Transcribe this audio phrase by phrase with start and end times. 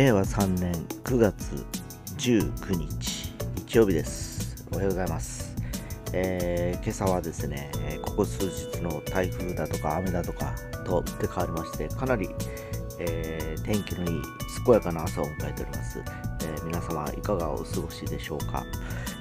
[0.00, 0.72] 令和3年
[1.04, 1.62] 9月
[2.16, 3.34] 19日
[3.68, 4.64] 日曜日です。
[4.72, 5.54] おはようございます、
[6.14, 7.70] えー今朝はですね
[8.00, 10.54] ここ数日の台風だとか雨だとか
[10.86, 12.30] と打って変わりましてかなり、
[12.98, 14.22] えー天気のいい
[14.64, 18.64] 健やかな朝を迎えております、えー皆様いかがお過ごしでしょうか、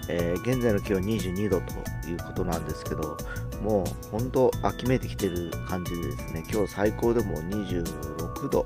[0.07, 3.17] え現在の気温22度ということなんですけど
[3.61, 8.65] もう本当秋めいてきてる感じでですね今日最高でも26度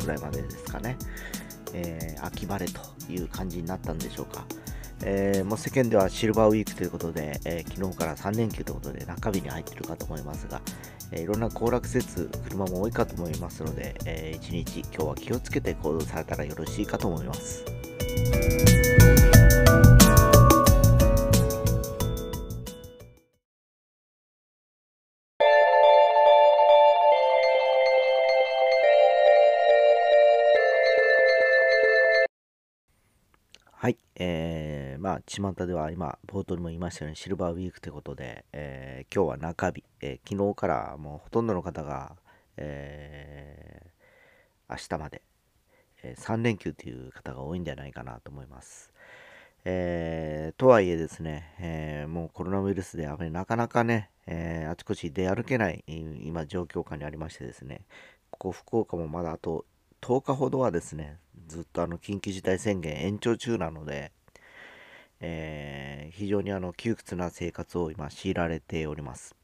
[0.00, 0.96] ぐらいまでですかね、
[1.74, 4.44] えー秋晴れという感じになったんでしょうか、
[5.02, 10.60] えーもう世間ではシルバーウィークということで、えー昨日から3連休ということで中日に入っているかと思いますが、
[11.12, 17.64] えーいろんな行楽施設車も多いかと思いますので、えー一日今日は気をつけて行動されたらよろしいかと思います。
[33.82, 42.14] はい、えー、まあ、巷では今、冒頭にも言いましたように、シルバーウィークということで、えー今日は中日、えー昨日からもうほとんどの方が、
[42.58, 45.22] えー明日まで、
[46.02, 48.92] え3連休という方が多いんじゃないかなと思います。
[49.64, 57.86] えーとはいえですね、えーもうコロナウイルスであまりなかなかね、えーあちこち出歩けない今状況下にありましてですね、
[58.30, 59.64] ここ福岡もまだあと
[60.02, 61.16] 10日ほどはですね、
[61.50, 64.12] ずっとあの緊急事態宣言延長中なので、
[65.20, 69.34] えー非常にあの窮屈な生活を今強いられております。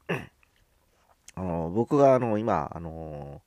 [1.35, 3.41] あの僕があの今あの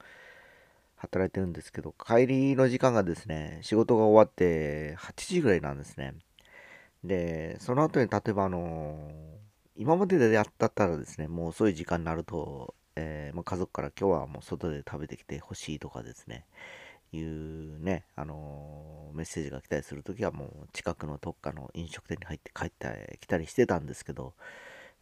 [0.97, 6.14] 働いてるんですけど帰りの時間がですね仕事が終わって8時ぐらいなんですね。
[7.05, 9.11] でその後に例えばあの
[9.77, 16.45] 今まででやったったらですねもう遅い時間になると、えーまあ、家族から今日はもう外で食べてきてほしいとかですね
[17.12, 24.34] いうね、あのーメッセージが来たりするときはもう近くの特化の飲食店に入って帰ってきたりしてたんですけど、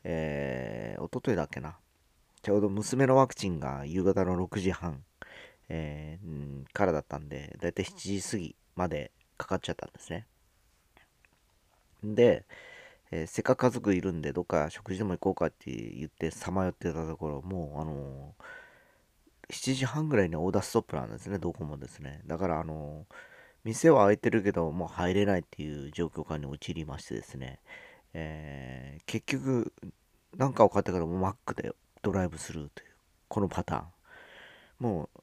[0.05, 1.77] えー、一昨日だっけな、
[2.43, 5.05] ちょうど娘のワクチンが夕方の6時半、
[5.69, 10.27] えーからだったんで、だいたい7時過ぎまでかかっちゃったんですね。
[12.03, 12.45] で、
[13.11, 18.45] えーせっかく家族いるんで、どっか食事でも行こうかって言ってさまよってたところ、もう、あのー
[19.51, 22.21] 7時半ぐらいにオーダーストップなんですね、どこもですね。
[22.27, 23.07] だから、あの
[23.65, 27.61] 店は開いてるけど、もう入れないっていう状況下に陥りましてですね、
[28.15, 29.73] えー結局、
[30.37, 31.73] なんか分かってからもうマックで
[32.03, 32.91] ドライブスルーという、
[33.29, 33.87] このパターン。
[34.81, 35.21] もう、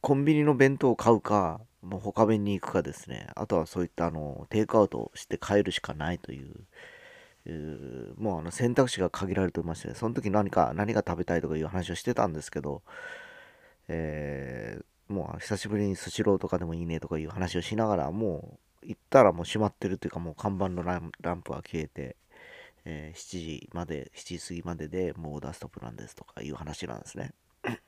[0.00, 6.66] コンビニの弁当を買うか、もう他弁に行くかですね、あとはそういったあのテイクアウトして帰るしかないという、
[8.16, 12.82] もうあの選択肢が限られておりまして、その時何か、何が食べたいとかいう話をしてたんですけど、
[13.92, 21.10] えーもう久しぶりにスシローとかでもいいねとかいう話をしながら、もう行ったらもう閉まってるというか、もう看板のラン
[21.42, 22.16] プが消えて、
[22.86, 27.32] えー7時まで、7時過ぎまででもうオーダーストップなんですとかいう話なんですね。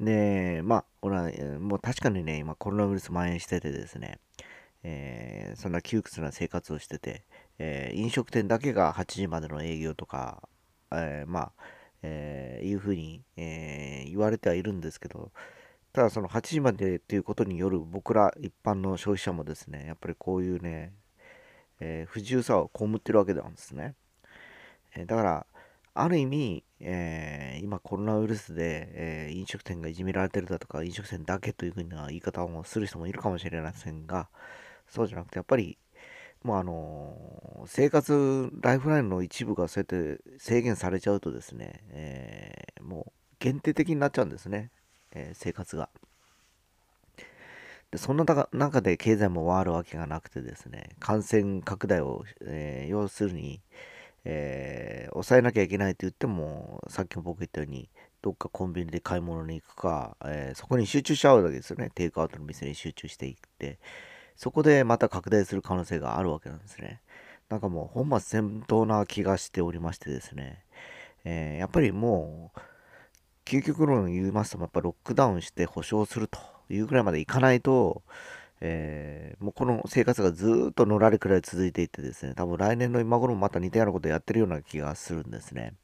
[0.00, 4.18] で、まあ、俺は、もう確かにね、今コロナウイルス蔓延しててですね、
[4.82, 7.24] えーそんな窮屈な生活をしてて、
[7.58, 10.48] えー飲食店だけが8時までの営業とか、
[10.92, 11.62] えーまあ、
[12.02, 15.30] えーいうふうに、えー言われてはいるんですけど、
[15.92, 20.92] ただその8時までということによる僕ら一般の消費者もですね、やっぱりこういうね、
[21.80, 23.94] えー不自由さを被ってるわけなんですね。
[24.94, 25.46] えだから、
[25.94, 28.88] ある意味、え今コロナウイルスで、
[29.28, 34.28] え飲食店がいじめられてるだとか、飲食店だけというふうな言い方をする人もいるかもしれませんが、
[34.88, 35.78] そうじゃなくて、やっぱり、
[36.44, 44.70] もうあの生活ライフラインの一部がそうやって制限されちゃうとですね、えーもう限定的になっちゃうんですね、
[45.12, 45.88] えー生活が。
[47.90, 53.60] でそんな中中で経済も回るわけがなくてですね、感染拡大を、えー要するに、
[54.24, 57.88] えー抑えなきゃいけないと言っても、さっきも僕言ったように、
[58.20, 61.90] どっかコンビニで買い物に行くか、えーそこに集中しちゃうわけですよね。
[61.94, 63.78] テイクアウトの店に集中していって、
[64.38, 67.00] そこでまた拡大する可能性があるわけなんですね。
[67.48, 70.62] なんかもう本末転倒な気がしておりましてですね、
[71.24, 72.60] えーやっぱりもう、
[73.44, 76.38] 究極論言いますと、やっぱロックダウンして保証すると
[76.70, 78.02] いうぐらいまでいかないと、
[78.60, 85.74] えーもうこの生活がずっとのらりくらい続いていってですね、多分来年の今頃もまた似たようなことをやってるような気がするんですね。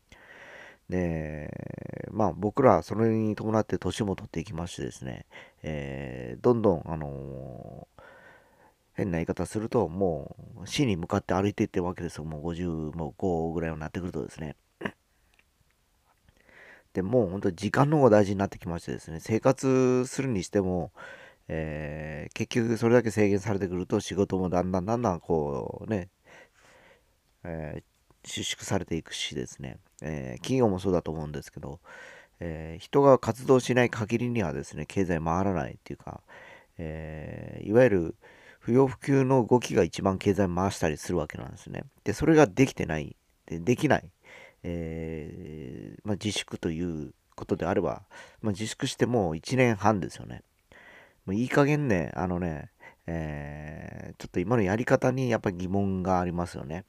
[0.89, 1.51] で、
[2.13, 5.27] まあ僕らそれに伴って年も取っていきましてですね、
[5.63, 7.94] えーどんどん、あのー
[8.95, 12.25] 変な言い方すると、もう死に向かって歩いていってるわけですよ。
[12.25, 14.57] もう50も5ぐらいになってくるとですね。
[16.95, 20.93] でもう本当時間の方が大事になってきましてですね、生活するにしても、
[21.49, 26.09] えー、結局それだけ制限されてくると仕事もだんだんだんだんこうね、
[27.43, 31.81] えー、収縮されていくしですね、えー、企業もそうだと思うんですけど、
[32.39, 36.21] え人が活動しない限りにはですね経済回らないっていうか、
[36.79, 38.15] えいわゆる
[38.65, 41.85] 不要不急の動きが一番経済回したりするわけなんですね。
[42.03, 43.15] でそれができてない
[43.45, 44.09] でできない、
[44.63, 48.05] えまあ、自粛ということであれば、
[48.41, 50.43] まあ、自粛してもう1年半ですよね。
[51.27, 52.71] もういい加減ね、あのね、
[53.07, 56.87] えー、ちょっと今のやり方にやっぱり疑問がありますよね。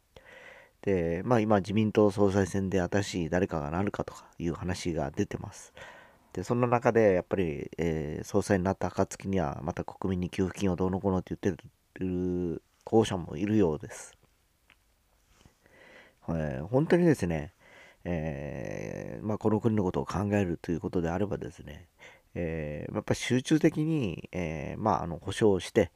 [0.82, 5.74] で、まあ今自民党総裁選で新しい誰かがなるかとかいう話が出てます。
[6.36, 11.64] で、そんな中でやっぱり、えー、総裁になった暁にはまた国民に給付金をどうのこうのって言って
[12.00, 14.18] る候補者もいるようです。
[16.28, 17.54] えー、本当にですね、
[18.04, 21.88] えー、まあ、この国のことを考えるということであればですね、
[22.34, 25.94] えー、やっぱり集中的に、えー、まあ、あの保証して、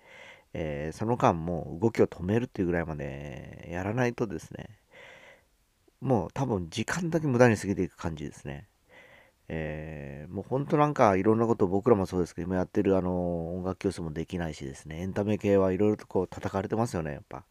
[0.53, 4.79] え、その間も動きを止めるっていうぐらいまでやらないとですね、
[5.99, 8.68] もう多分時間だけ無駄に過ぎていく感じですね。
[9.51, 17.43] えー、もう本当なんかいろんなこと僕らもそうですけど、今やってるあの音楽教室もできないしですね、エンタメ系はいろいろとこう叩かれてますよね、やっぱ。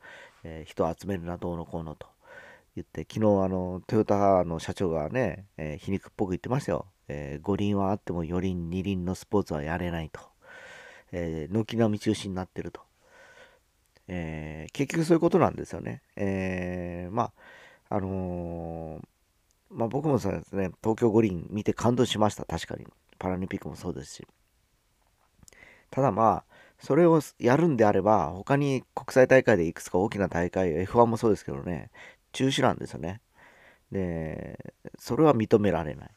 [0.45, 2.07] えー、人集めるな、どうのこうのと
[2.77, 6.87] 言って、昨日あのトヨタの社長がね、えー、皮肉っぽく言ってましたよ。
[7.09, 10.21] えー、5輪はあっても4輪、2輪のスポーツはやれないと。
[11.11, 12.83] え、軒並み中止になってると。
[14.07, 16.03] え、結局そういうことなんですよね。
[16.17, 17.33] え、ま
[17.89, 19.03] あ、あのー、
[19.71, 22.87] まあ僕もそうですね、東京五輪見て感動しました、確かに。
[23.19, 24.27] パラリンピックもそうですし。
[25.91, 31.91] ただまあ、それをやるんであれば、他に国際大会でいくつか大きな大会、F1 もそうですけどね、
[32.33, 33.21] 中止なんですよね。
[33.91, 36.11] で、それは認められない。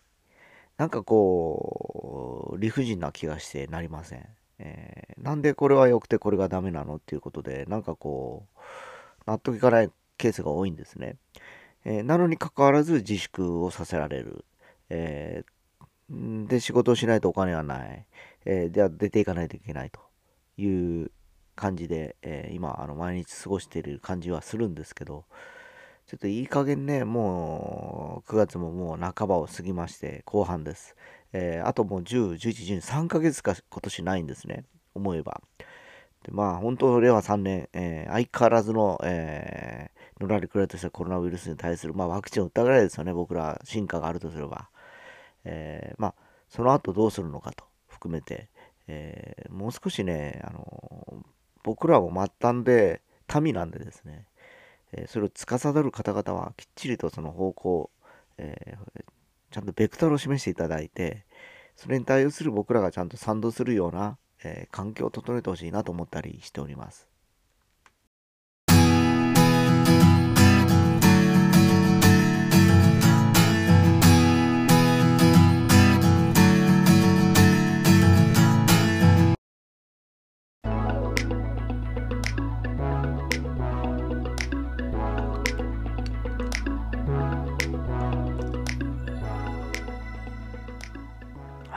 [0.78, 4.28] なんかこう、理不尽な気がしてなりません。
[4.60, 8.60] えー、なんでこれは良くてこれがダメなのっていうことで、なんかこう、
[9.26, 11.18] 納得いかないケースが多いんですね。
[11.86, 14.46] えー、なのにかかわらず自粛をさせられる。
[14.90, 18.06] えー、で、仕事をしないとお金はない。
[18.46, 20.00] えでは出ていかないといけないと
[20.58, 21.12] いう
[21.56, 25.26] 感じで、え今、あの毎日過ごしている感じはするんですけど、
[26.08, 30.96] ちょっといい加減ね、もう9月ももう半ばを過ぎまして後半です。
[31.34, 34.66] えー、あともう10、11、12、3ヶ月か今年ないんですね。
[34.94, 35.42] 思えば。
[36.24, 44.70] でまあ本当、令和3年、えー、相変わらずの、えー、のらりくらいとしたコロナウイルスに対する、まあ、ワクチンを打ったぐらいですよね、僕ら、進化があるとすれば。
[45.44, 46.14] えー、まあ、
[46.50, 48.50] その後どうするのかと含めて、
[48.88, 51.24] えー、もう少しね、あの
[51.64, 53.02] 僕らも末端で、
[53.42, 54.26] 民なんでですね、
[54.92, 57.92] えそれを司る方々はきっちりとその方向、
[58.38, 58.78] え、
[59.52, 61.26] ちゃんとベクトルを示していただいて、
[61.76, 67.11] それに対応する僕らがちゃんと賛同するような、えー、環境を整えてほしいなと思ったりしております。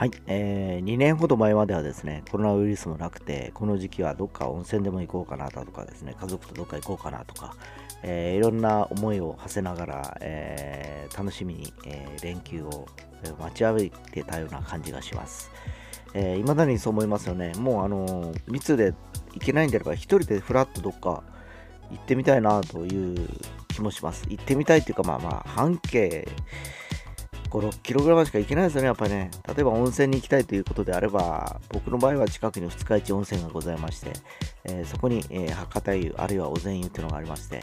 [0.05, 7.55] はい、えー、2年ほど前まではですね、コロナウイルスもなくて、この時期はどっか温泉でも行こうかなだとかですね、家族とどっか行こうかなとか、
[8.03, 12.85] えー、いろんな思いを馳せながら、えー、楽しみに、えー、連休を
[13.39, 15.49] 待ちわびてたような感じがします。
[16.13, 17.53] えー、未だにそう思いますよね。
[17.57, 18.93] もうあのー、密で
[19.33, 21.23] 行けないんであれば、一人でふらっとどっか
[21.89, 23.27] 行ってみたいなという
[23.69, 24.27] 気もします。
[24.29, 26.27] 行ってみたいっていうか、まあまあ、半径、
[27.49, 29.31] 5、6キロぐらいしか行けないですよね、やっぱね。
[29.47, 34.13] 例えば温泉に行きたいということであれば、僕の場合は近くに二日市温泉がございまして、
[34.65, 37.61] えー、そこに、えー、博多湯、あるいはお膳湯っていうのがありまして、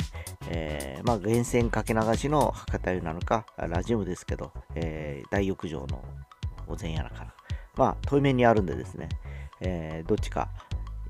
[0.49, 6.03] えー、まあ、源泉かけ流しの博多湯なのか、ラジウムですけど、え大浴場の
[6.67, 7.35] お膳屋なかな。
[7.77, 9.09] まあ、遠い面にあるんでですね、
[9.61, 10.49] えどっちか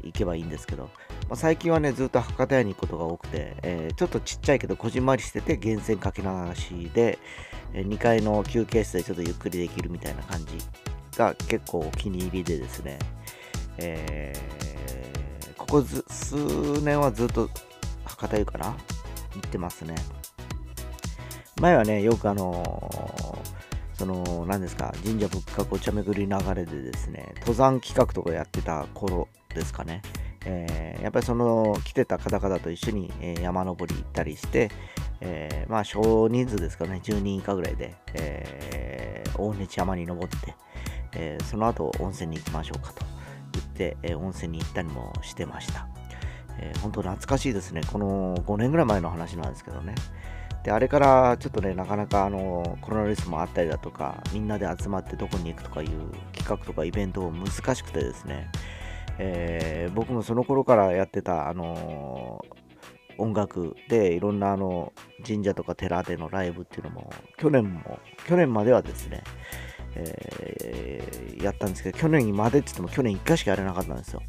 [0.05, 0.85] 行けばいいんですけど、
[1.29, 7.19] まあ、最近はね、ずっと博多屋に行くことが多くて、えー、ちょっとちっちゃいけどこじんまりしてて、源泉かけ流しで、
[7.75, 10.47] 2階の休憩室でちょっとゆっくりできるみたいな感じ
[11.17, 12.99] が結構お気に入りでですね、
[13.79, 17.49] えー、ここ数年はずっと
[18.05, 18.77] 博多湯かな？
[19.35, 19.95] 行ってますね。
[21.61, 30.03] 前はね、よくあのー、その、何ですか、神社仏閣お茶巡り流れでですね、登山企画とかやってた頃ですかね。
[30.45, 34.71] えー、やっぱりその来てた方々と一緒に、え、山登り行ったりして、
[35.21, 40.55] え、まあ少人数ですかね、10人以下ぐらいで、え、大根山に登って、
[41.15, 43.05] え、その後温泉に行きましょうかと
[43.79, 45.87] 言っ、え、温泉に行ったりもしてました。
[46.59, 47.83] えー、本当懐かしいですね。
[47.91, 49.95] この5年ぐらい前の話なんですけどね。
[50.65, 55.89] で、あれからちょっとね、なかなかあのコロナウイルスもあったりだとか、みんなで集まってどこに行くとかいう
[56.33, 58.49] 企画とかイベントも難しくてですね、
[59.19, 64.93] えー、僕もその頃からやってた、あのー、音楽でいろんなあの
[65.27, 69.23] 神社とか寺でのライブっていうのも去年も去年まではですね、
[69.95, 74.23] えー、やったんですけど去年までって言っても去年1回しかやれなかったんですよ。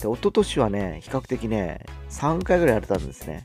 [0.00, 3.44] で一昨年はね比較的ね3回ぐらいやれたんですね。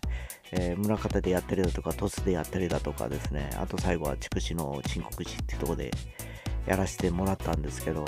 [0.51, 5.91] えー、宗像でやったりだとか、鳥栖でやったりだとかですね、あと最後は筑紫の陳国寺っていうとこで
[6.65, 8.05] やらせてもらったんですけど、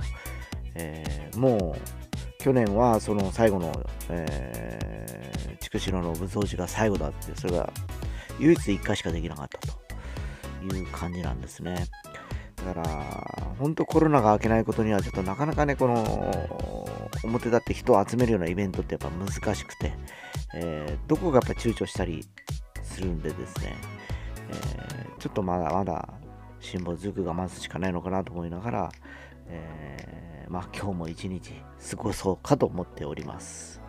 [0.75, 3.71] えー、もう去年はその最後の、
[4.09, 7.71] えー、筑紫野の武装寺が最後だって、それが
[8.39, 9.59] 唯一1回しかできなかった
[10.67, 11.85] という感じなんですね。
[12.65, 16.89] だから、本当コロナが明けないことには、ちょっとなかなかね、この、
[17.23, 19.93] 表立って人を集めるようなイベントってやっぱ難しくて、
[20.55, 22.25] えー、どこがやっぱ躊躇したり
[22.83, 23.75] するんでですね、
[24.49, 26.09] えー、ちょっとまだまだ
[26.59, 28.91] 辛抱強く我慢するしかないのかなと思いながら、
[29.51, 31.53] えー、まあ今日も一日
[31.91, 33.80] 過ごそうかと思っております。